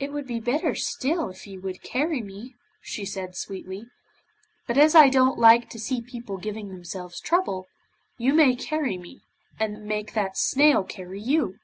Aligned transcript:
'It 0.00 0.12
would 0.12 0.26
be 0.26 0.40
better 0.40 0.74
still 0.74 1.30
if 1.30 1.46
you 1.46 1.60
would 1.60 1.80
carry 1.80 2.20
me,' 2.20 2.56
said 2.82 3.36
she 3.36 3.38
sweetly, 3.38 3.86
'but 4.66 4.76
as 4.76 4.92
I 4.96 5.08
don't 5.08 5.38
like 5.38 5.70
to 5.70 5.78
see 5.78 6.00
people 6.02 6.36
giving 6.36 6.66
themselves 6.70 7.20
trouble, 7.20 7.68
you 8.18 8.34
may 8.34 8.56
carry 8.56 8.98
me, 8.98 9.20
and 9.60 9.84
make 9.84 10.14
that 10.14 10.36
snail 10.36 10.82
carry 10.82 11.20
you. 11.20 11.60